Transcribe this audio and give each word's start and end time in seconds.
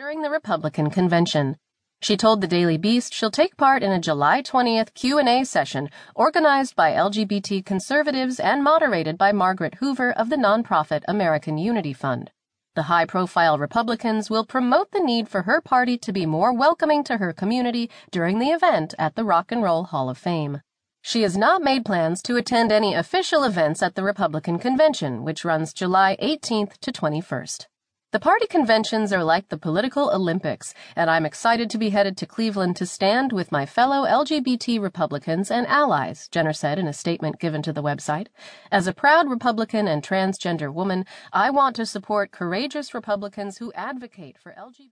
during 0.00 0.22
the 0.22 0.30
Republican 0.30 0.88
convention. 0.88 1.58
She 2.00 2.16
told 2.16 2.40
the 2.40 2.46
Daily 2.46 2.78
Beast 2.78 3.12
she'll 3.12 3.30
take 3.30 3.58
part 3.58 3.82
in 3.82 3.92
a 3.92 4.00
July 4.00 4.40
20th 4.40 4.94
Q&A 4.94 5.44
session 5.44 5.90
organized 6.14 6.74
by 6.74 6.92
LGBT 6.92 7.62
conservatives 7.66 8.40
and 8.40 8.64
moderated 8.64 9.18
by 9.18 9.32
Margaret 9.32 9.74
Hoover 9.74 10.10
of 10.12 10.30
the 10.30 10.36
nonprofit 10.36 11.02
American 11.06 11.58
Unity 11.58 11.92
Fund. 11.92 12.30
The 12.76 12.84
high-profile 12.84 13.58
Republicans 13.58 14.30
will 14.30 14.46
promote 14.46 14.90
the 14.90 15.04
need 15.04 15.28
for 15.28 15.42
her 15.42 15.60
party 15.60 15.98
to 15.98 16.14
be 16.14 16.24
more 16.24 16.54
welcoming 16.54 17.04
to 17.04 17.18
her 17.18 17.34
community 17.34 17.90
during 18.10 18.38
the 18.38 18.52
event 18.52 18.94
at 18.98 19.16
the 19.16 19.24
Rock 19.24 19.52
and 19.52 19.62
Roll 19.62 19.84
Hall 19.84 20.08
of 20.08 20.16
Fame. 20.16 20.62
She 21.02 21.20
has 21.24 21.36
not 21.36 21.60
made 21.60 21.84
plans 21.84 22.22
to 22.22 22.36
attend 22.36 22.72
any 22.72 22.94
official 22.94 23.44
events 23.44 23.82
at 23.82 23.96
the 23.96 24.02
Republican 24.02 24.58
convention, 24.58 25.24
which 25.24 25.44
runs 25.44 25.74
July 25.74 26.16
18th 26.22 26.78
to 26.78 26.90
21st. 26.90 27.66
The 28.12 28.18
party 28.18 28.48
conventions 28.48 29.12
are 29.12 29.22
like 29.22 29.50
the 29.50 29.56
political 29.56 30.10
Olympics, 30.10 30.74
and 30.96 31.08
I'm 31.08 31.24
excited 31.24 31.70
to 31.70 31.78
be 31.78 31.90
headed 31.90 32.16
to 32.16 32.26
Cleveland 32.26 32.74
to 32.78 32.86
stand 32.86 33.32
with 33.32 33.52
my 33.52 33.66
fellow 33.66 34.04
LGBT 34.04 34.82
Republicans 34.82 35.48
and 35.48 35.64
allies, 35.68 36.26
Jenner 36.26 36.52
said 36.52 36.76
in 36.76 36.88
a 36.88 36.92
statement 36.92 37.38
given 37.38 37.62
to 37.62 37.72
the 37.72 37.84
website. 37.84 38.26
As 38.72 38.88
a 38.88 38.92
proud 38.92 39.30
Republican 39.30 39.86
and 39.86 40.02
transgender 40.02 40.74
woman, 40.74 41.06
I 41.32 41.50
want 41.50 41.76
to 41.76 41.86
support 41.86 42.32
courageous 42.32 42.94
Republicans 42.94 43.58
who 43.58 43.72
advocate 43.74 44.36
for 44.36 44.56
LGBT. 44.58 44.88